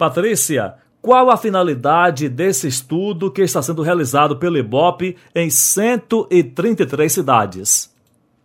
Patrícia, 0.00 0.76
qual 1.02 1.28
a 1.28 1.36
finalidade 1.36 2.26
desse 2.26 2.66
estudo 2.66 3.30
que 3.30 3.42
está 3.42 3.60
sendo 3.60 3.82
realizado 3.82 4.38
pelo 4.38 4.56
IBOP 4.56 5.14
em 5.34 5.50
133 5.50 7.12
cidades? 7.12 7.94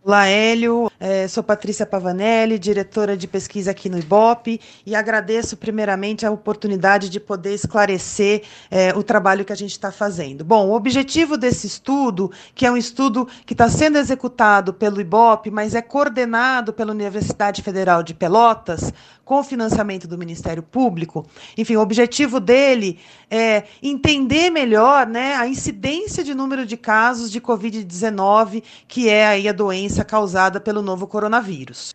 Olá, 0.06 0.28
Hélio. 0.28 0.88
É, 1.00 1.26
sou 1.26 1.42
Patrícia 1.42 1.84
Pavanelli, 1.84 2.60
diretora 2.60 3.16
de 3.16 3.26
pesquisa 3.26 3.72
aqui 3.72 3.88
no 3.88 3.98
IBOP, 3.98 4.60
e 4.86 4.94
agradeço 4.94 5.56
primeiramente 5.56 6.24
a 6.24 6.30
oportunidade 6.30 7.10
de 7.10 7.18
poder 7.18 7.54
esclarecer 7.54 8.44
é, 8.70 8.94
o 8.94 9.02
trabalho 9.02 9.44
que 9.44 9.52
a 9.52 9.56
gente 9.56 9.72
está 9.72 9.90
fazendo. 9.90 10.44
Bom, 10.44 10.68
o 10.68 10.74
objetivo 10.74 11.36
desse 11.36 11.66
estudo, 11.66 12.30
que 12.54 12.64
é 12.64 12.70
um 12.70 12.76
estudo 12.76 13.26
que 13.44 13.52
está 13.52 13.68
sendo 13.68 13.98
executado 13.98 14.72
pelo 14.72 15.00
IBOP, 15.00 15.50
mas 15.50 15.74
é 15.74 15.82
coordenado 15.82 16.72
pela 16.72 16.92
Universidade 16.92 17.60
Federal 17.60 18.04
de 18.04 18.14
Pelotas, 18.14 18.92
com 19.24 19.42
financiamento 19.42 20.06
do 20.06 20.16
Ministério 20.16 20.62
Público. 20.62 21.26
Enfim, 21.58 21.74
o 21.74 21.80
objetivo 21.80 22.38
dele 22.38 23.00
é 23.28 23.64
entender 23.82 24.50
melhor 24.50 25.04
né, 25.04 25.34
a 25.34 25.48
incidência 25.48 26.22
de 26.22 26.32
número 26.32 26.64
de 26.64 26.76
casos 26.76 27.28
de 27.28 27.40
Covid-19, 27.40 28.62
que 28.86 29.08
é 29.08 29.26
aí 29.26 29.48
a 29.48 29.52
doença 29.52 29.95
causada 30.04 30.60
pelo 30.60 30.82
novo 30.82 31.06
coronavírus. 31.06 31.94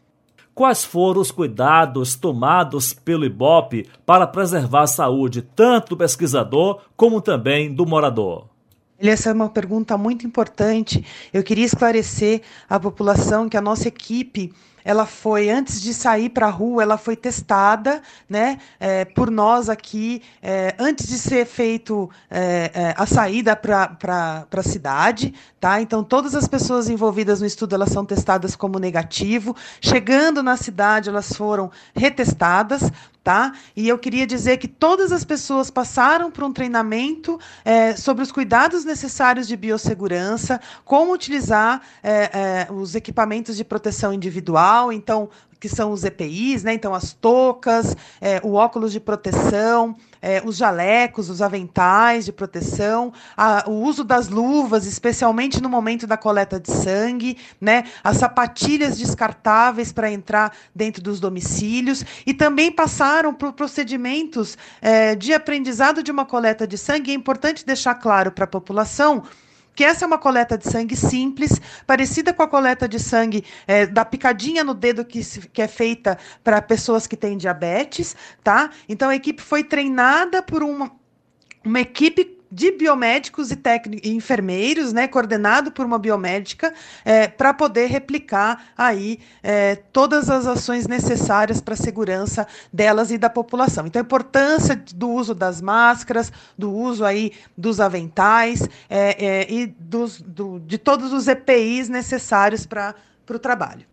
Quais 0.54 0.84
foram 0.84 1.22
os 1.22 1.32
cuidados 1.32 2.16
tomados 2.16 2.94
pelo 2.94 3.26
IBOP 3.26 3.88
para 4.06 4.28
preservar 4.28 4.84
a 4.84 4.88
saúde 4.88 5.42
tanto 5.42 5.92
do 5.92 5.98
pesquisador 5.98 6.82
como 6.96 7.22
também 7.22 7.74
do 7.74 7.86
morador? 7.86 8.52
Essa 9.00 9.30
é 9.30 9.34
uma 9.34 9.50
pergunta 9.50 9.98
muito 9.98 10.28
importante. 10.28 11.04
Eu 11.34 11.42
queria 11.42 11.66
esclarecer 11.66 12.42
à 12.70 12.80
população 12.80 13.50
que 13.50 13.58
a 13.58 13.62
nossa 13.62 13.88
equipe 13.88 14.54
ela 14.84 15.06
foi, 15.06 15.50
antes 15.50 15.82
de 15.82 15.94
sair 15.94 16.30
para 16.30 16.48
a 16.48 16.50
rua, 16.50 16.84
ela 16.84 16.98
foi 16.98 17.16
testada 17.16 18.02
né, 18.30 18.58
é, 18.80 19.06
por 19.06 19.30
nós 19.30 19.70
aqui, 19.70 20.22
é, 20.42 20.76
antes 20.80 21.08
de 21.08 21.18
ser 21.18 21.46
feito 21.46 22.10
é, 22.30 22.72
é 22.74 22.96
a 22.98 23.06
saída 23.06 23.56
para 23.56 24.48
a 24.52 24.64
cidade. 24.64 25.34
Tá? 25.60 25.80
Então, 25.80 26.04
todas 26.04 26.34
as 26.34 26.48
pessoas 26.48 26.90
envolvidas 26.90 27.40
no 27.40 27.46
estudo 27.46 27.76
elas 27.76 27.90
são 27.90 28.04
testadas 28.04 28.56
como 28.56 28.80
negativo. 28.80 29.56
Chegando 29.80 30.42
na 30.42 30.58
cidade, 30.58 31.10
elas 31.10 31.34
foram 31.34 31.70
retestadas. 31.96 32.92
Tá? 33.24 33.54
E 33.76 33.88
eu 33.88 34.00
queria 34.00 34.26
dizer 34.26 34.58
que 34.58 34.68
todas 34.68 35.12
as 35.12 35.24
pessoas 35.24 35.70
passaram 35.70 36.32
por 36.32 36.44
um 36.44 36.52
treinamento 36.52 37.40
é, 37.64 37.96
sobre 37.96 38.24
os 38.24 38.32
cuidados 38.32 38.84
necessários 38.84 39.48
de 39.48 39.56
biossegurança, 39.56 40.60
como 40.84 41.14
utilizar 41.14 41.84
é, 42.02 42.68
é, 42.68 42.68
os 42.72 42.96
equipamentos 42.96 43.56
de 43.56 43.64
proteção 43.64 44.12
individual, 44.12 44.92
então 44.92 45.30
que 45.62 45.70
são 45.70 45.92
os 45.92 46.04
EPIs, 46.04 46.64
né? 46.64 46.74
Então 46.74 46.92
as 46.92 47.14
toucas, 47.14 47.96
é, 48.20 48.42
o 48.44 48.54
óculos 48.54 48.92
de 48.92 49.00
proteção, 49.00 49.96
é, 50.20 50.42
os 50.44 50.58
jalecos, 50.58 51.30
os 51.30 51.40
aventais 51.40 52.26
de 52.26 52.32
proteção, 52.32 53.14
a, 53.38 53.70
o 53.70 53.84
uso 53.84 54.04
das 54.04 54.28
luvas, 54.28 54.88
especialmente 54.88 55.62
no 55.62 55.70
momento 55.70 56.08
da 56.08 56.18
coleta 56.18 56.60
de 56.60 56.72
sangue, 56.72 57.38
né? 57.62 57.84
As 58.04 58.18
sapatilhas 58.18 58.98
descartáveis 58.98 59.92
para 59.92 60.12
entrar 60.12 60.52
dentro 60.74 61.04
dos 61.04 61.20
domicílios 61.20 62.04
e 62.26 62.34
também 62.34 62.72
passaram 62.72 63.32
por 63.32 63.54
procedimentos 63.54 64.58
é, 64.82 65.14
de 65.14 65.32
aprendizado 65.32 66.02
de 66.02 66.10
uma 66.10 66.26
coleta 66.26 66.66
de 66.66 66.76
sangue. 66.76 67.12
É 67.12 67.14
importante 67.14 67.64
deixar 67.64 67.94
claro 67.94 68.32
para 68.32 68.46
a 68.46 68.48
população 68.48 69.22
que 69.76 69.84
essa 69.84 70.06
é 70.06 70.08
uma 70.08 70.18
coleta 70.18 70.58
de 70.58 70.70
sangue 70.70 70.96
simples, 70.96 71.60
parecida 71.88 72.34
com 72.34 72.44
a 72.44 72.48
coleta 72.48 72.88
de 72.88 73.00
sangue 73.00 73.44
é, 73.66 73.86
da 73.86 74.04
picadinha 74.04 74.64
no 74.64 74.74
dedo 74.74 75.06
que, 75.06 75.24
se, 75.24 75.48
que 75.48 75.62
é 75.62 75.68
feita 75.68 76.18
para 76.44 76.62
pessoas 76.62 77.08
que 77.08 77.16
têm 77.16 77.38
diabetes, 77.38 78.16
tá? 78.44 78.70
Então 78.88 79.10
a 79.10 79.16
equipe 79.16 79.42
foi 79.42 79.64
treinada 79.64 80.42
por 80.42 80.64
uma, 80.64 80.92
uma 81.64 81.80
equipe 81.80 82.41
de 82.52 82.72
biomédicos 82.72 83.52
e, 83.52 83.58
e 84.04 84.10
enfermeiros, 84.12 84.92
né, 84.92 85.08
coordenado 85.08 85.72
por 85.72 85.86
uma 85.86 85.98
biomédica, 85.98 86.74
é, 87.06 87.28
para 87.28 87.54
poder 87.54 87.88
replicar 87.88 88.66
aí 88.78 89.20
é, 89.42 89.76
todas 89.76 90.30
as 90.30 90.46
ações 90.46 90.88
necessárias 90.88 91.62
para 91.62 91.74
a 91.74 91.78
segurança 91.78 92.46
delas 92.72 93.12
e 93.12 93.18
da 93.18 93.30
população. 93.30 93.88
Então, 93.88 94.02
a 94.02 94.06
importância 94.06 94.76
do 94.94 95.10
uso 95.10 95.34
das 95.34 95.62
máscaras, 95.62 96.32
do 96.58 96.72
uso 96.72 97.06
aí 97.06 97.32
dos 97.58 97.80
aventais 97.80 98.68
é, 98.90 99.26
é 99.26 99.52
e 99.52 99.68
dos, 99.68 100.22
do, 100.22 100.60
de 100.60 100.78
todos 100.78 101.14
os 101.14 101.28
EPIs 101.28 101.88
necessários 101.88 102.66
para 102.66 102.96
o 103.30 103.40
trabalho. 103.40 103.91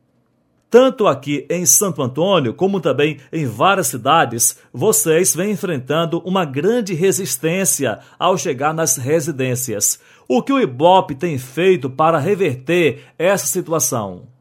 Tanto 0.71 1.07
aqui 1.07 1.47
em 1.49 1.65
Santo 1.65 2.03
Antônio, 2.03 2.53
como 2.53 2.79
também 2.79 3.19
em 3.33 3.47
várias 3.47 3.87
cidades, 3.87 4.59
vocês 4.71 5.35
vêm 5.35 5.53
enfrentando 5.53 6.21
uma 6.27 6.45
grande 6.45 6.93
resistência 6.93 8.01
ao 8.19 8.37
chegar 8.37 8.75
nas 8.75 8.99
residências. 8.99 9.99
O 10.29 10.43
que 10.43 10.53
o 10.53 10.61
Ibope 10.61 11.15
tem 11.15 11.39
feito 11.39 11.89
para 11.89 12.19
reverter 12.19 13.03
essa 13.19 13.47
situação? 13.47 14.38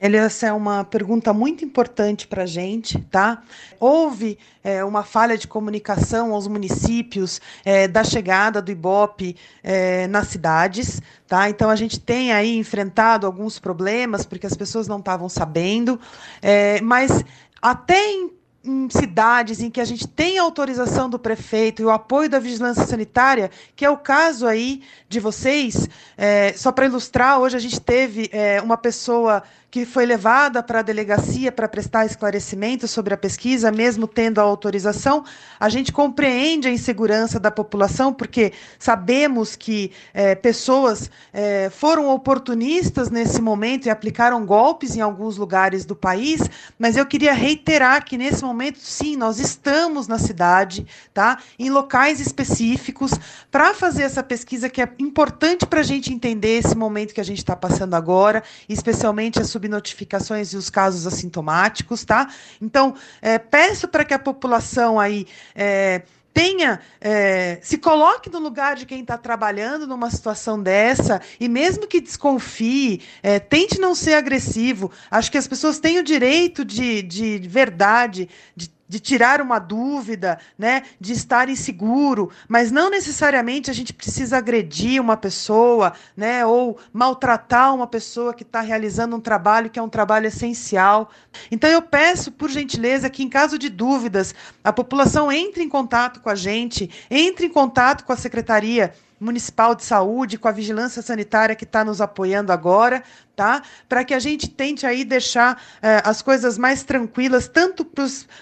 Essa 0.00 0.46
é 0.46 0.52
uma 0.52 0.84
pergunta 0.84 1.32
muito 1.32 1.64
importante 1.64 2.28
para 2.28 2.44
a 2.44 2.46
gente, 2.46 3.00
tá? 3.10 3.42
Houve 3.80 4.38
é, 4.62 4.84
uma 4.84 5.02
falha 5.02 5.36
de 5.36 5.48
comunicação 5.48 6.32
aos 6.32 6.46
municípios 6.46 7.40
é, 7.64 7.88
da 7.88 8.04
chegada 8.04 8.62
do 8.62 8.70
Ibope 8.70 9.36
é, 9.60 10.06
nas 10.06 10.28
cidades, 10.28 11.02
tá? 11.26 11.50
Então 11.50 11.68
a 11.68 11.74
gente 11.74 11.98
tem 11.98 12.32
aí 12.32 12.56
enfrentado 12.56 13.26
alguns 13.26 13.58
problemas 13.58 14.24
porque 14.24 14.46
as 14.46 14.54
pessoas 14.54 14.86
não 14.86 15.00
estavam 15.00 15.28
sabendo, 15.28 15.98
é, 16.40 16.80
mas 16.80 17.24
até 17.60 18.00
em 18.08 18.38
em 18.64 18.88
cidades 18.90 19.60
em 19.60 19.70
que 19.70 19.80
a 19.80 19.84
gente 19.84 20.06
tem 20.06 20.38
autorização 20.38 21.08
do 21.08 21.18
prefeito 21.18 21.80
e 21.80 21.84
o 21.84 21.90
apoio 21.90 22.28
da 22.28 22.38
vigilância 22.38 22.86
sanitária, 22.86 23.50
que 23.74 23.84
é 23.84 23.90
o 23.90 23.96
caso 23.96 24.46
aí 24.46 24.82
de 25.08 25.20
vocês, 25.20 25.88
é, 26.16 26.52
só 26.54 26.70
para 26.70 26.86
ilustrar, 26.86 27.38
hoje 27.40 27.56
a 27.56 27.60
gente 27.60 27.80
teve 27.80 28.28
é, 28.32 28.60
uma 28.60 28.76
pessoa 28.76 29.42
que 29.70 29.84
foi 29.84 30.06
levada 30.06 30.62
para 30.62 30.78
a 30.78 30.82
delegacia 30.82 31.52
para 31.52 31.68
prestar 31.68 32.06
esclarecimento 32.06 32.88
sobre 32.88 33.12
a 33.12 33.18
pesquisa, 33.18 33.70
mesmo 33.70 34.06
tendo 34.06 34.38
a 34.38 34.42
autorização, 34.42 35.24
a 35.60 35.68
gente 35.68 35.92
compreende 35.92 36.66
a 36.66 36.70
insegurança 36.70 37.38
da 37.38 37.50
população, 37.50 38.12
porque 38.12 38.52
sabemos 38.78 39.56
que 39.56 39.92
é, 40.14 40.34
pessoas 40.34 41.10
é, 41.32 41.68
foram 41.68 42.08
oportunistas 42.08 43.10
nesse 43.10 43.42
momento 43.42 43.86
e 43.86 43.90
aplicaram 43.90 44.46
golpes 44.46 44.96
em 44.96 45.02
alguns 45.02 45.36
lugares 45.36 45.84
do 45.84 45.94
país, 45.94 46.40
mas 46.78 46.96
eu 46.96 47.04
queria 47.04 47.34
reiterar 47.34 48.04
que 48.04 48.16
nesse 48.16 48.42
momento, 48.42 48.78
sim, 48.78 49.16
nós 49.16 49.38
estamos 49.38 50.08
na 50.08 50.18
cidade, 50.18 50.86
tá? 51.12 51.38
em 51.58 51.68
locais 51.68 52.20
específicos, 52.20 53.12
para 53.50 53.74
fazer 53.74 54.04
essa 54.04 54.22
pesquisa 54.22 54.70
que 54.70 54.80
é 54.80 54.88
importante 54.98 55.66
para 55.66 55.80
a 55.80 55.84
gente 55.84 56.12
entender 56.12 56.58
esse 56.58 56.74
momento 56.74 57.12
que 57.12 57.20
a 57.20 57.24
gente 57.24 57.38
está 57.38 57.54
passando 57.54 57.94
agora, 57.94 58.42
especialmente 58.66 59.38
a 59.38 59.44
subnotificações 59.58 60.52
e 60.52 60.56
os 60.56 60.70
casos 60.70 61.06
assintomáticos, 61.06 62.04
tá? 62.04 62.32
Então, 62.62 62.94
é, 63.20 63.38
peço 63.38 63.88
para 63.88 64.04
que 64.04 64.14
a 64.14 64.18
população 64.18 64.98
aí 64.98 65.26
é, 65.54 66.02
tenha, 66.32 66.80
é, 67.00 67.58
se 67.60 67.76
coloque 67.78 68.30
no 68.30 68.38
lugar 68.38 68.76
de 68.76 68.86
quem 68.86 69.00
está 69.00 69.18
trabalhando 69.18 69.88
numa 69.88 70.08
situação 70.08 70.62
dessa 70.62 71.20
e 71.40 71.48
mesmo 71.48 71.88
que 71.88 72.00
desconfie, 72.00 73.02
é, 73.22 73.40
tente 73.40 73.80
não 73.80 73.94
ser 73.94 74.14
agressivo. 74.14 74.92
Acho 75.10 75.32
que 75.32 75.38
as 75.38 75.48
pessoas 75.48 75.80
têm 75.80 75.98
o 75.98 76.04
direito 76.04 76.64
de, 76.64 77.02
de 77.02 77.38
verdade, 77.38 78.28
de 78.54 78.77
de 78.88 78.98
tirar 78.98 79.40
uma 79.40 79.58
dúvida, 79.58 80.38
né, 80.58 80.82
de 81.00 81.12
estar 81.12 81.48
inseguro, 81.48 82.30
mas 82.48 82.70
não 82.70 82.90
necessariamente 82.90 83.70
a 83.70 83.74
gente 83.74 83.92
precisa 83.92 84.38
agredir 84.38 85.00
uma 85.00 85.16
pessoa, 85.16 85.92
né, 86.16 86.46
ou 86.46 86.78
maltratar 86.92 87.74
uma 87.74 87.86
pessoa 87.86 88.32
que 88.32 88.42
está 88.42 88.60
realizando 88.60 89.14
um 89.14 89.20
trabalho 89.20 89.70
que 89.70 89.78
é 89.78 89.82
um 89.82 89.88
trabalho 89.88 90.26
essencial. 90.26 91.10
Então 91.50 91.68
eu 91.68 91.82
peço, 91.82 92.32
por 92.32 92.50
gentileza, 92.50 93.10
que 93.10 93.22
em 93.22 93.28
caso 93.28 93.58
de 93.58 93.68
dúvidas, 93.68 94.34
a 94.64 94.72
população 94.72 95.30
entre 95.30 95.62
em 95.62 95.68
contato 95.68 96.20
com 96.20 96.30
a 96.30 96.34
gente, 96.34 96.90
entre 97.10 97.46
em 97.46 97.50
contato 97.50 98.04
com 98.04 98.12
a 98.12 98.16
secretaria 98.16 98.94
Municipal 99.20 99.74
de 99.74 99.84
Saúde, 99.84 100.38
com 100.38 100.46
a 100.46 100.52
Vigilância 100.52 101.02
Sanitária 101.02 101.56
que 101.56 101.64
está 101.64 101.84
nos 101.84 102.00
apoiando 102.00 102.52
agora, 102.52 103.02
tá? 103.38 103.62
Para 103.88 104.04
que 104.04 104.12
a 104.12 104.18
gente 104.18 104.50
tente 104.50 104.84
aí 104.84 105.04
deixar 105.04 105.62
eh, 105.80 106.02
as 106.04 106.20
coisas 106.20 106.58
mais 106.58 106.82
tranquilas, 106.82 107.46
tanto 107.46 107.84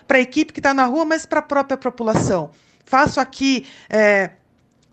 para 0.08 0.16
a 0.16 0.20
equipe 0.20 0.54
que 0.54 0.58
está 0.58 0.72
na 0.72 0.86
rua, 0.86 1.04
mas 1.04 1.26
para 1.26 1.40
a 1.40 1.42
própria 1.42 1.76
população. 1.76 2.50
Faço 2.82 3.20
aqui. 3.20 3.66
Eh, 3.90 4.30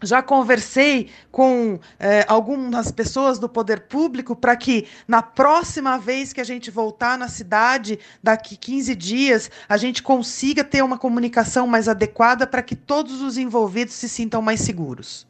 já 0.02 0.22
conversei 0.22 1.10
com 1.32 1.80
eh, 1.98 2.26
algumas 2.28 2.92
pessoas 2.92 3.40
do 3.40 3.48
poder 3.48 3.88
público 3.88 4.36
para 4.36 4.58
que 4.58 4.86
na 5.08 5.22
próxima 5.22 5.98
vez 5.98 6.34
que 6.34 6.42
a 6.42 6.44
gente 6.44 6.70
voltar 6.70 7.18
na 7.18 7.30
cidade, 7.30 7.98
daqui 8.22 8.58
15 8.58 8.94
dias, 8.96 9.50
a 9.70 9.78
gente 9.78 10.04
consiga 10.04 10.66
ter 10.66 10.84
uma 10.84 10.98
comunicação 10.98 11.66
mais 11.66 11.88
adequada 11.88 12.46
para 12.46 12.62
que 12.62 12.76
todos 12.76 13.22
os 13.22 13.38
envolvidos 13.38 13.94
se 13.94 14.10
sintam 14.10 14.42
mais 14.42 14.60
seguros. 14.60 15.26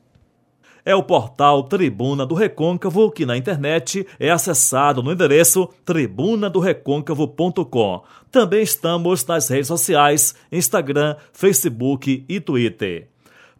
É 0.85 0.95
o 0.95 1.03
portal 1.03 1.63
Tribuna 1.63 2.25
do 2.25 2.35
Recôncavo, 2.35 3.11
que 3.11 3.25
na 3.25 3.35
internet 3.37 4.05
é 4.19 4.29
acessado 4.29 5.01
no 5.01 5.11
endereço 5.11 5.67
tribunadorecôncavo.com. 5.85 8.03
Também 8.31 8.61
estamos 8.63 9.25
nas 9.25 9.49
redes 9.49 9.67
sociais, 9.67 10.35
Instagram, 10.51 11.15
Facebook 11.31 12.25
e 12.27 12.39
Twitter. 12.39 13.07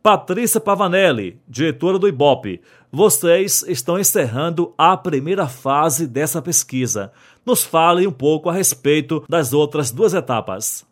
Patrícia 0.02 0.60
Pavanelli, 0.60 1.40
diretora 1.48 1.98
do 1.98 2.10
IBOP, 2.10 2.60
vocês 2.92 3.64
estão 3.68 3.98
encerrando 3.98 4.74
a 4.78 4.98
primeira 4.98 5.48
fase 5.48 6.06
dessa 6.06 6.42
pesquisa. 6.42 7.14
Nos 7.46 7.64
fale 7.64 8.06
um 8.06 8.12
pouco 8.12 8.50
a 8.50 8.54
respeito 8.54 9.24
das 9.30 9.54
outras 9.54 9.92
duas 9.92 10.14
etapas. 10.14 10.86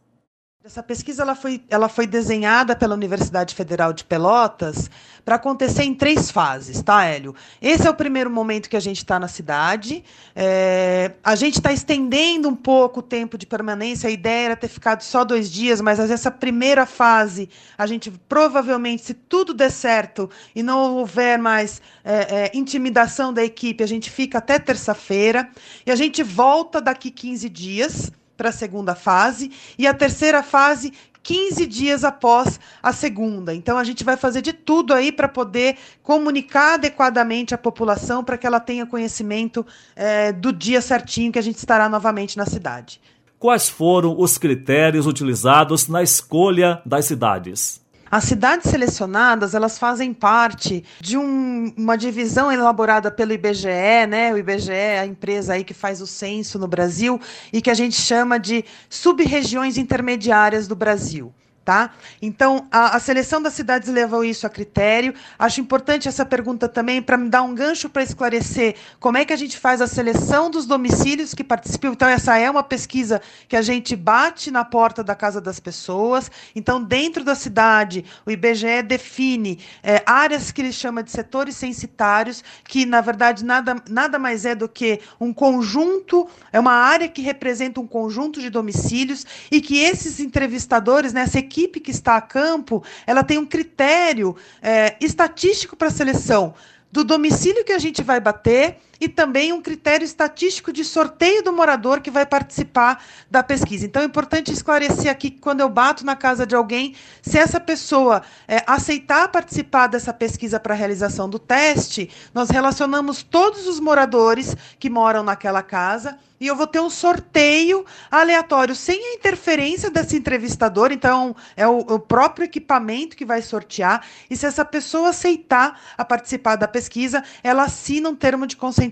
Essa 0.64 0.84
pesquisa 0.84 1.24
ela 1.24 1.34
foi, 1.34 1.64
ela 1.72 1.90
foi 1.90 2.06
desenhada 2.06 2.76
pela 2.76 2.94
Universidade 2.94 3.56
Federal 3.56 3.92
de 3.92 4.04
Pelotas 4.04 4.92
para 5.26 5.34
acontecer 5.34 5.82
em 5.82 5.96
três 5.96 6.30
fases, 6.30 6.84
tá, 6.84 7.04
Hélio? 7.04 7.34
Esse 7.60 7.88
é 7.88 7.90
o 7.90 7.96
primeiro 7.96 8.30
momento 8.30 8.70
que 8.70 8.78
a 8.78 8.80
gente 8.80 8.98
está 8.98 9.20
na 9.20 9.28
cidade. 9.28 10.04
É, 10.36 11.14
a 11.24 11.34
gente 11.34 11.56
está 11.56 11.74
estendendo 11.74 12.48
um 12.48 12.56
pouco 12.56 13.00
o 13.00 13.04
tempo 13.04 13.40
de 13.40 13.48
permanência. 13.48 14.08
A 14.08 14.12
ideia 14.12 14.46
era 14.46 14.56
ter 14.56 14.68
ficado 14.68 15.02
só 15.02 15.24
dois 15.24 15.52
dias, 15.52 15.82
mas 15.82 16.00
essa 16.00 16.30
primeira 16.30 16.86
fase, 16.86 17.50
a 17.76 17.88
gente 17.88 18.12
provavelmente, 18.30 19.02
se 19.02 19.16
tudo 19.16 19.56
der 19.56 19.72
certo 19.72 20.30
e 20.56 20.62
não 20.62 20.96
houver 20.98 21.40
mais 21.40 21.82
é, 22.04 22.14
é, 22.36 22.52
intimidação 22.54 23.34
da 23.34 23.44
equipe, 23.44 23.84
a 23.84 23.88
gente 23.88 24.12
fica 24.12 24.38
até 24.38 24.60
terça-feira. 24.60 25.50
E 25.88 25.92
a 25.92 25.96
gente 25.96 26.22
volta 26.22 26.80
daqui 26.80 27.10
15 27.10 27.50
dias 27.50 28.12
para 28.42 28.50
a 28.50 28.52
segunda 28.52 28.96
fase 28.96 29.52
e 29.78 29.86
a 29.86 29.94
terceira 29.94 30.42
fase 30.42 30.92
15 31.22 31.68
dias 31.68 32.04
após 32.04 32.60
a 32.82 32.92
segunda. 32.92 33.54
Então 33.54 33.78
a 33.78 33.84
gente 33.84 34.04
vai 34.04 34.18
fazer 34.18 34.42
de 34.42 34.52
tudo 34.52 34.96
aí 34.96 35.12
para 35.12 35.28
poder 35.28 35.78
comunicar 36.02 36.74
adequadamente 36.74 37.54
à 37.54 37.58
população 37.58 38.24
para 38.24 38.40
que 38.40 38.48
ela 38.48 38.60
tenha 38.60 38.88
conhecimento 38.88 39.64
é, 39.96 40.32
do 40.32 40.52
dia 40.52 40.82
certinho 40.82 41.32
que 41.32 41.38
a 41.38 41.44
gente 41.44 41.58
estará 41.58 41.88
novamente 41.88 42.36
na 42.36 42.48
cidade. 42.48 43.00
Quais 43.38 43.70
foram 43.70 44.20
os 44.20 44.40
critérios 44.40 45.06
utilizados 45.06 45.88
na 45.88 46.02
escolha 46.02 46.82
das 46.84 47.06
cidades? 47.06 47.80
As 48.12 48.26
cidades 48.26 48.70
selecionadas, 48.70 49.56
elas 49.56 49.80
fazem 49.80 50.14
parte 50.14 50.84
de 51.00 51.18
um, 51.18 51.74
uma 51.78 51.98
divisão 51.98 52.52
elaborada 52.52 53.10
pelo 53.10 53.32
IBGE, 53.32 54.06
né? 54.10 54.34
O 54.34 54.38
IBGE 54.38 54.74
é 54.74 55.00
a 55.00 55.06
empresa 55.06 55.54
aí 55.54 55.64
que 55.64 55.74
faz 55.74 56.02
o 56.02 56.08
censo 56.08 56.60
no 56.60 56.68
Brasil 56.68 57.22
e 57.54 57.62
que 57.62 57.70
a 57.70 57.74
gente 57.74 57.96
chama 57.96 58.38
de 58.38 58.66
sub-regiões 58.90 59.78
intermediárias 59.78 60.68
do 60.68 60.76
Brasil. 60.76 61.34
Tá? 61.64 61.92
Então, 62.20 62.68
a, 62.72 62.98
a, 62.98 63.00
seleção 63.00 63.40
das 63.40 63.54
cidades 63.54 63.88
levou 63.88 64.24
isso 64.24 64.48
a 64.48 64.50
critério. 64.50 65.14
Acho 65.38 65.62
importante 65.62 66.08
essa 66.08 66.26
pergunta 66.26 66.68
também 66.68 67.04
para 67.04 67.18
me 67.18 67.30
dar 67.30 67.44
um 67.44 67.54
gancho 67.54 67.88
para 67.88 68.02
esclarecer 68.02 68.76
como 69.00 69.20
é 69.20 69.26
que 69.26 69.32
a 69.32 69.36
gente 69.36 69.60
faz 69.60 69.80
a 69.80 69.86
seleção 69.86 70.50
dos 70.50 70.66
domicílios 70.66 71.36
que 71.36 71.44
participam. 71.44 71.90
Então, 71.90 72.10
essa 72.10 72.36
é 72.36 72.50
uma 72.50 72.64
pesquisa 72.64 73.22
que 73.48 73.56
a 73.56 73.62
gente 73.62 73.96
bate 73.96 74.50
na 74.50 74.66
porta 74.66 75.04
da 75.04 75.14
casa 75.14 75.40
das 75.40 75.60
pessoas. 75.60 76.32
Então, 76.56 76.84
dentro 76.84 77.24
da 77.24 77.36
cidade, 77.36 78.06
o 78.26 78.32
IBGE 78.32 78.82
define 78.82 79.60
é, 79.84 80.02
áreas 80.04 80.52
que 80.52 80.62
ele 80.62 80.74
chama 80.74 81.04
de 81.04 81.12
setores 81.12 81.56
censitários, 81.56 82.44
que, 82.64 82.88
na 82.88 83.02
verdade, 83.02 83.46
nada, 83.46 83.76
nada 83.88 84.18
mais 84.18 84.46
é 84.46 84.56
do 84.56 84.68
que 84.68 85.00
um 85.20 85.32
conjunto, 85.32 86.28
é 86.52 86.60
uma 86.60 86.74
área 86.74 87.08
que 87.08 87.22
representa 87.22 87.80
um 87.80 87.86
conjunto 87.86 88.42
de 88.42 88.50
domicílios 88.50 89.28
e 89.52 89.62
que 89.62 89.78
esses 89.78 90.20
entrevistadores, 90.20 91.14
né, 91.14 91.28
equipe 91.52 91.82
que 91.82 91.92
está 91.92 92.16
a 92.16 92.22
campo, 92.22 92.82
ela 93.06 93.24
tem 93.24 93.38
um 93.38 93.46
critério 93.46 94.36
é, 94.62 94.96
estatístico 95.02 95.76
para 95.76 95.90
a 95.90 95.92
seleção. 95.92 96.54
Do 96.90 97.04
domicílio 97.04 97.66
que 97.66 97.74
a 97.74 97.80
gente 97.80 98.02
vai 98.02 98.20
bater 98.20 98.78
e 99.02 99.10
também 99.10 99.52
um 99.52 99.60
critério 99.60 100.06
estatístico 100.06 100.72
de 100.72 100.86
sorteio 100.86 101.44
do 101.44 101.52
morador 101.52 102.02
que 102.02 102.12
vai 102.12 102.24
participar 102.24 103.04
da 103.32 103.42
pesquisa. 103.42 103.84
Então 103.84 104.04
é 104.04 104.06
importante 104.06 104.54
esclarecer 104.54 105.10
aqui 105.10 105.32
que 105.32 105.40
quando 105.40 105.62
eu 105.62 105.70
bato 105.70 106.06
na 106.06 106.16
casa 106.16 106.46
de 106.46 106.54
alguém, 106.54 106.94
se 107.20 107.40
essa 107.40 107.60
pessoa 107.60 108.22
é, 108.48 108.64
aceitar 108.68 109.30
participar 109.30 109.88
dessa 109.88 110.14
pesquisa 110.14 110.60
para 110.60 110.76
realização 110.76 111.28
do 111.28 111.40
teste, 111.40 112.12
nós 112.32 112.52
relacionamos 112.52 113.24
todos 113.24 113.66
os 113.66 113.80
moradores 113.80 114.56
que 114.78 114.90
moram 114.90 115.24
naquela 115.24 115.64
casa 115.64 116.20
e 116.40 116.48
eu 116.48 116.56
vou 116.56 116.66
ter 116.66 116.80
um 116.80 116.90
sorteio 116.90 117.86
aleatório, 118.10 118.76
sem 118.76 119.00
a 119.00 119.14
interferência 119.14 119.92
desse 119.92 120.18
entrevistador. 120.18 120.92
Então, 120.92 121.36
é 121.56 121.68
o, 121.68 121.78
o, 121.78 122.00
próprio 122.00 122.46
equipamento 122.46 123.16
que 123.16 123.24
vai 123.24 123.44
sortear. 123.44 124.04
E 124.28 124.36
se 124.36 124.48
essa 124.48 124.66
pessoa 124.66 125.10
aceitar 125.10 125.80
a 125.96 126.04
participar 126.04 126.56
da 126.56 126.68
pesquisa, 126.68 127.24
ela 127.44 127.66
assina 127.66 128.10
um 128.10 128.16
termo 128.16 128.48
de 128.48 128.58
consentimento 128.58 128.91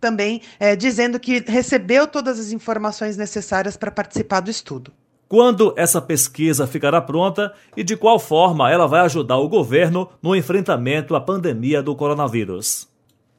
também, 0.00 0.42
é, 0.58 0.74
dizendo 0.74 1.20
que 1.20 1.44
recebeu 1.46 2.06
todas 2.06 2.40
as 2.40 2.52
informações 2.52 3.16
necessárias 3.16 3.76
para 3.76 3.90
participar 3.90 4.40
do 4.40 4.50
estudo. 4.50 4.92
Quando 5.28 5.72
essa 5.76 6.02
pesquisa 6.02 6.66
ficará 6.66 7.00
pronta 7.00 7.52
e 7.76 7.84
de 7.84 7.96
qual 7.96 8.18
forma 8.18 8.68
ela 8.68 8.88
vai 8.88 9.02
ajudar 9.02 9.36
o 9.36 9.48
governo 9.48 10.08
no 10.20 10.34
enfrentamento 10.34 11.14
à 11.14 11.20
pandemia 11.20 11.80
do 11.80 11.94
coronavírus? 11.94 12.89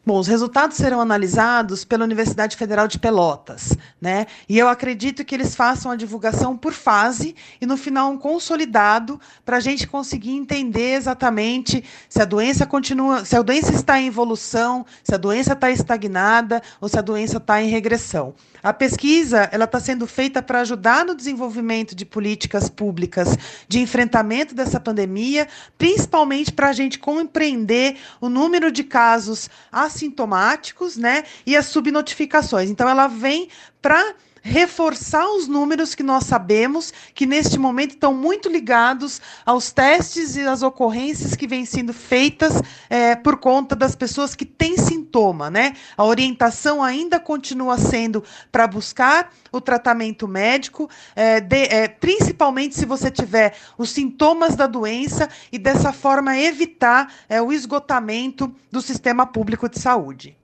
Bom, 0.04 0.18
os 0.18 0.26
resultados 0.26 0.78
serão 0.78 1.00
analisados 1.00 1.86
pela 1.86 2.04
Universidade 2.04 2.58
Federal 2.58 2.88
de 2.88 2.98
Pelotas, 2.98 3.78
né? 4.02 4.26
E 4.50 4.58
eu 4.58 4.68
acredito 4.68 5.24
que 5.24 5.36
eles 5.36 5.54
façam 5.54 5.92
a 5.92 5.96
divulgação 5.96 6.58
por 6.58 6.74
fase 6.74 7.36
e 7.62 7.68
no 7.68 7.78
final 7.78 8.10
um 8.10 8.18
consolidado 8.18 9.22
para 9.46 9.58
a 9.58 9.60
gente 9.60 9.88
conseguir 9.88 10.32
entender 10.32 10.96
exatamente 10.96 11.84
se 12.10 12.20
a 12.20 12.26
doença 12.26 12.66
continua, 12.66 13.24
se 13.26 13.36
a 13.36 13.44
doença 13.44 13.74
está 13.74 14.02
em 14.02 14.08
evolução, 14.08 14.88
se 15.04 15.14
a 15.14 15.18
doença 15.18 15.54
está 15.54 15.70
estagnada 15.70 16.64
ou 16.82 16.90
se 16.90 16.98
a 16.98 17.02
doença 17.04 17.38
está 17.38 17.62
em 17.62 17.70
regressão. 17.70 18.34
A 18.64 18.72
pesquisa 18.72 19.50
ela 19.52 19.66
está 19.66 19.80
sendo 19.80 20.06
feita 20.06 20.42
para 20.42 20.62
ajudar 20.62 21.04
no 21.04 21.16
desenvolvimento 21.16 21.96
de 21.96 22.06
políticas 22.06 22.70
públicas 22.70 23.36
de 23.68 23.80
enfrentamento 23.80 24.54
dessa 24.54 24.80
pandemia, 24.80 25.48
principalmente 25.78 26.52
para 26.52 26.70
a 26.70 26.74
gente 26.74 27.00
compreender 27.00 27.98
o 28.20 28.30
número 28.30 28.72
de 28.72 28.84
casos 28.84 29.50
assintomáticos, 29.72 30.96
né, 30.96 31.24
e 31.46 31.56
as 31.56 31.66
subnotificações. 31.68 32.70
Então, 32.70 32.88
ela 32.88 33.08
vem 33.08 33.50
para 33.82 34.14
reforçar 34.42 35.30
os 35.32 35.48
números 35.48 35.94
que 35.94 36.04
nós 36.04 36.26
sabemos 36.26 36.92
que 37.14 37.26
neste 37.26 37.60
momento 37.60 37.92
estão 37.92 38.14
muito 38.14 38.50
ligados 38.50 39.22
aos 39.46 39.72
testes 39.72 40.36
e 40.36 40.42
às 40.42 40.64
ocorrências 40.64 41.36
que 41.36 41.48
vêm 41.48 41.66
sendo 41.66 41.94
feitas 41.94 42.62
é, 42.90 43.16
por 43.16 43.38
conta 43.38 43.76
das 43.76 43.96
pessoas 43.96 44.34
que 44.34 44.46
têm 44.46 44.78
sintoma, 44.78 45.50
né? 45.50 45.74
A 45.96 46.04
orientação 46.04 46.84
ainda 46.84 47.20
continua 47.20 47.78
sendo 47.78 48.24
para 48.52 48.68
buscar 48.68 49.32
o 49.52 49.62
tratamento 49.62 50.28
médico, 50.28 50.90
é, 51.16 51.40
de, 51.40 51.64
é, 51.66 51.88
principalmente 51.88 52.76
se 52.76 52.86
você 52.86 53.12
tiver 53.12 53.56
os 53.78 53.92
sintomas 53.92 54.56
da 54.56 54.66
doença 54.66 55.30
e 55.52 55.60
dessa 55.60 55.94
forma 55.94 56.38
evitar 56.38 57.14
é, 57.30 57.42
o 57.42 57.52
esgotamento 57.52 58.54
do 58.72 58.82
sistema 58.82 59.26
público 59.26 59.70
de 59.70 59.80
saúde. 59.80 60.41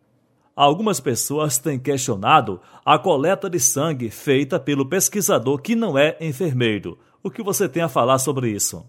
Algumas 0.57 0.99
pessoas 0.99 1.59
têm 1.59 1.77
questionado 1.77 2.59
a 2.83 2.97
coleta 2.97 3.47
de 3.47 3.59
sangue 3.59 4.09
feita 4.09 4.59
pelo 4.59 4.89
pesquisador 4.89 5.61
que 5.61 5.75
não 5.75 5.95
é 5.95 6.17
enfermeiro. 6.19 6.97
O 7.21 7.29
que 7.29 7.43
você 7.43 7.69
tem 7.69 7.83
a 7.83 7.87
falar 7.87 8.17
sobre 8.17 8.49
isso? 8.49 8.83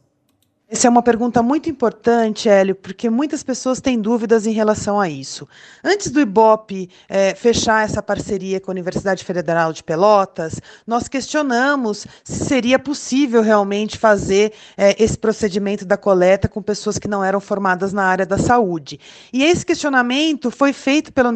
Essa 0.70 0.86
é 0.86 0.90
uma 0.90 1.02
pergunta 1.02 1.42
muito 1.42 1.70
importante, 1.70 2.46
Hélio, 2.46 2.74
porque 2.74 3.08
muitas 3.08 3.42
pessoas 3.42 3.80
têm 3.80 3.98
dúvidas 3.98 4.46
em 4.46 4.52
relação 4.52 5.00
a 5.00 5.08
isso. 5.08 5.48
Antes 5.82 6.10
do 6.10 6.20
IBOP 6.20 6.90
é, 7.08 7.34
fechar 7.34 7.86
essa 7.86 8.02
parceria 8.02 8.60
com 8.60 8.70
a 8.70 8.74
Universidade 8.74 9.24
Federal 9.24 9.72
de 9.72 9.82
Pelotas, 9.82 10.60
nós 10.86 11.08
questionamos 11.08 12.06
se 12.22 12.44
seria 12.44 12.78
possível 12.78 13.40
realmente 13.40 13.96
fazer 13.96 14.52
é, 14.76 14.94
esse 15.02 15.16
procedimento 15.16 15.86
da 15.86 15.96
coleta 15.96 16.48
com 16.48 16.60
pessoas 16.60 16.98
que 16.98 17.08
não 17.08 17.24
eram 17.24 17.40
formadas 17.40 17.94
na 17.94 18.04
área 18.04 18.26
da 18.26 18.36
saúde. 18.36 19.00
E 19.32 19.44
esse 19.44 19.64
questionamento 19.64 20.50
foi 20.50 20.74
feito 20.74 21.14
pela, 21.14 21.32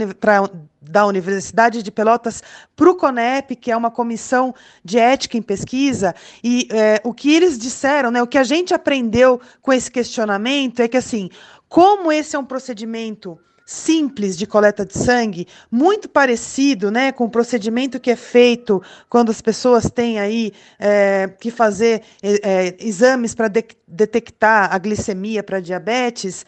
da 0.83 1.07
Universidade 1.07 1.83
de 1.83 1.91
Pelotas 1.91 2.43
para 2.75 2.91
o 2.91 2.95
CONEP, 2.95 3.57
que 3.57 3.71
é 3.71 3.77
uma 3.77 3.91
comissão 3.91 4.55
de 4.85 4.99
ética 4.99 5.37
em 5.37 5.43
pesquisa, 5.43 6.15
e 6.43 6.67
é, 6.71 7.01
o 7.05 7.15
que 7.15 7.33
eles 7.35 7.59
disseram, 7.59 8.11
né, 8.11 8.23
o 8.23 8.27
que 8.27 8.39
a 8.39 8.45
gente 8.45 8.75
aprendeu 8.75 9.41
com 9.61 9.73
esse 9.73 9.91
questionamento 9.91 10.81
é 10.81 10.89
que, 10.89 10.97
assim, 10.97 11.31
como 11.69 12.11
esse 12.11 12.37
é 12.37 12.39
um 12.39 12.45
procedimento 12.45 13.39
simples 13.65 14.37
de 14.37 14.47
coleta 14.47 14.85
de 14.85 14.97
sangue, 14.97 15.47
muito 15.71 16.09
parecido 16.09 16.91
né, 16.91 17.13
com 17.13 17.25
o 17.25 17.31
procedimento 17.31 18.01
que 18.01 18.11
é 18.11 18.17
feito 18.17 18.83
quando 19.09 19.31
as 19.31 19.41
pessoas 19.41 19.91
têm 19.91 20.19
aí 20.19 20.53
é, 20.79 21.29
que 21.41 21.51
fazer 21.51 22.03
é, 22.23 22.75
exames 22.81 23.35
para 23.35 23.49
de 23.49 23.65
detectar 23.87 24.75
a 24.75 24.79
glicemia 24.79 25.43
para 25.43 25.61
diabetes, 25.61 26.45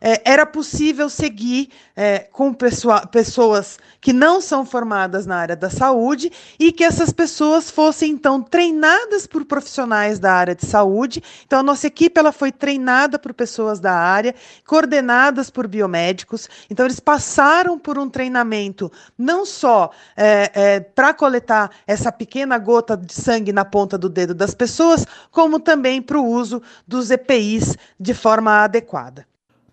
é, 0.00 0.22
era 0.24 0.46
possível 0.46 1.08
seguir 1.08 1.70
é, 1.94 2.18
com 2.18 2.52
pessoa, 2.52 3.06
pessoas 3.06 3.78
que 4.00 4.12
não 4.12 4.40
são 4.40 4.64
formadas 4.64 5.26
na 5.26 5.36
área 5.36 5.56
da 5.56 5.70
saúde 5.70 6.30
e 6.58 6.70
que 6.70 6.84
essas 6.84 7.12
pessoas 7.12 7.70
fossem 7.70 8.12
então 8.12 8.42
treinadas 8.42 9.26
por 9.26 9.44
profissionais 9.44 10.18
da 10.18 10.32
área 10.32 10.54
de 10.54 10.66
saúde. 10.66 11.22
Então 11.46 11.60
a 11.60 11.62
nossa 11.62 11.86
equipe 11.86 12.18
ela 12.18 12.32
foi 12.32 12.52
treinada 12.52 13.18
por 13.18 13.32
pessoas 13.32 13.80
da 13.80 13.92
área, 13.92 14.34
coordenadas 14.66 15.50
por 15.50 15.66
biomédicos. 15.66 16.48
Então 16.70 16.86
eles 16.86 17.00
passaram 17.00 17.78
por 17.78 17.98
um 17.98 18.08
treinamento 18.08 18.92
não 19.16 19.44
só 19.44 19.90
é, 20.16 20.50
é, 20.54 20.80
para 20.80 21.14
coletar 21.14 21.70
essa 21.86 22.12
pequena 22.12 22.58
gota 22.58 22.96
de 22.96 23.12
sangue 23.12 23.52
na 23.52 23.64
ponta 23.64 23.96
do 23.96 24.08
dedo 24.08 24.34
das 24.34 24.54
pessoas, 24.54 25.06
como 25.30 25.58
também 25.58 26.02
para 26.02 26.18
o 26.18 26.26
uso 26.26 26.62
dos 26.86 27.10
EPIs 27.10 27.76
de 27.98 28.14
forma 28.14 28.64
adequada. 28.64 29.26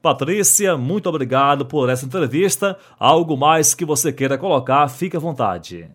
Patrícia, 0.03 0.75
muito 0.75 1.07
obrigado 1.07 1.65
por 1.65 1.89
essa 1.89 2.05
entrevista. 2.05 2.77
Algo 2.99 3.37
mais 3.37 3.73
que 3.73 3.85
você 3.85 4.11
queira 4.11 4.37
colocar, 4.37 4.85
fique 4.89 5.15
à 5.15 5.19
vontade. 5.19 5.89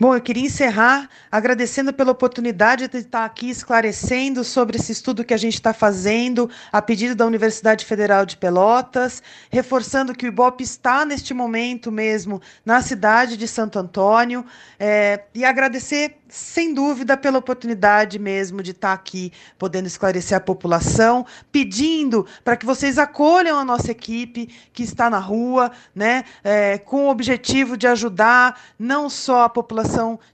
Bom, 0.00 0.14
eu 0.14 0.22
queria 0.22 0.46
encerrar 0.46 1.08
agradecendo 1.30 1.92
pela 1.92 2.12
oportunidade 2.12 2.88
de 2.88 2.96
estar 2.96 3.26
aqui 3.26 3.50
esclarecendo 3.50 4.42
sobre 4.42 4.78
esse 4.78 4.90
estudo 4.90 5.22
que 5.22 5.34
a 5.34 5.36
gente 5.36 5.54
está 5.54 5.74
fazendo 5.74 6.48
a 6.72 6.80
pedido 6.80 7.14
da 7.14 7.26
Universidade 7.26 7.84
Federal 7.84 8.24
de 8.24 8.38
Pelotas, 8.38 9.22
reforçando 9.50 10.14
que 10.14 10.24
o 10.24 10.28
IBOP 10.28 10.62
está 10.62 11.04
neste 11.04 11.34
momento 11.34 11.92
mesmo 11.92 12.40
na 12.64 12.80
cidade 12.80 13.36
de 13.36 13.46
Santo 13.46 13.78
Antônio, 13.78 14.46
é, 14.80 15.24
e 15.34 15.44
agradecer 15.44 16.16
sem 16.26 16.72
dúvida 16.72 17.14
pela 17.14 17.38
oportunidade 17.38 18.18
mesmo 18.18 18.62
de 18.62 18.70
estar 18.70 18.94
aqui 18.94 19.30
podendo 19.58 19.86
esclarecer 19.86 20.36
a 20.36 20.40
população, 20.40 21.26
pedindo 21.52 22.26
para 22.42 22.56
que 22.56 22.64
vocês 22.64 22.98
acolham 22.98 23.58
a 23.58 23.64
nossa 23.64 23.90
equipe 23.90 24.48
que 24.72 24.82
está 24.82 25.10
na 25.10 25.18
rua, 25.18 25.70
né, 25.94 26.24
é, 26.42 26.78
com 26.78 27.04
o 27.04 27.10
objetivo 27.10 27.76
de 27.76 27.86
ajudar 27.86 28.58
não 28.78 29.10
só 29.10 29.44
a 29.44 29.48
população 29.50 29.81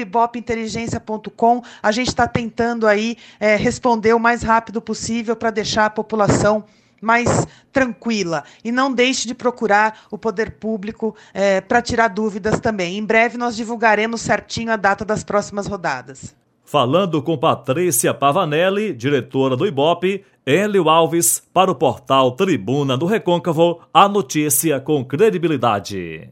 bopinteligência.com. 0.09 1.61
A 1.83 1.91
gente 1.91 2.07
está 2.07 2.27
tentando 2.27 2.87
aí 2.87 3.15
é, 3.39 3.55
responder 3.55 4.15
o 4.15 4.19
mais 4.19 4.41
rápido 4.41 4.81
possível 4.81 5.35
para 5.35 5.51
deixar 5.51 5.85
a 5.85 5.91
população 5.91 6.63
mais 6.99 7.45
tranquila. 7.71 8.43
E 8.63 8.71
não 8.71 8.91
deixe 8.91 9.27
de 9.27 9.35
procurar 9.35 10.07
o 10.09 10.17
poder 10.17 10.53
público 10.53 11.15
é, 11.31 11.61
para 11.61 11.79
tirar 11.79 12.07
dúvidas 12.07 12.59
também. 12.59 12.97
Em 12.97 13.05
breve 13.05 13.37
nós 13.37 13.55
divulgaremos 13.55 14.21
certinho 14.21 14.71
a 14.71 14.75
data 14.75 15.05
das 15.05 15.23
próximas 15.23 15.67
rodadas. 15.67 16.33
Falando 16.73 17.21
com 17.21 17.37
Patrícia 17.37 18.15
Pavanelli, 18.15 18.95
diretora 18.95 19.55
do 19.55 19.67
Ibope, 19.67 20.25
Hélio 20.43 20.89
Alves, 20.89 21.39
para 21.53 21.69
o 21.69 21.75
portal 21.75 22.31
Tribuna 22.31 22.97
do 22.97 23.05
Recôncavo, 23.05 23.81
a 23.93 24.09
notícia 24.09 24.79
com 24.79 25.05
credibilidade. 25.05 26.31